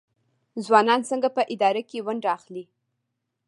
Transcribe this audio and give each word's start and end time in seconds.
ځوانان 0.65 1.01
څنګه 1.09 1.27
په 1.35 1.41
اداره 1.53 1.81
کې 1.89 2.03
ونډه 2.05 2.29
اخلي؟ 2.37 2.63